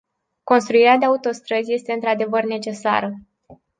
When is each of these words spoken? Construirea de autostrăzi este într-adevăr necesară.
Construirea 0.43 0.97
de 0.97 1.05
autostrăzi 1.05 1.73
este 1.73 1.91
într-adevăr 1.91 2.43
necesară. 2.43 3.13